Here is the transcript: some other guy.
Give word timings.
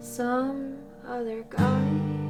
some 0.00 0.78
other 1.06 1.44
guy. 1.50 2.27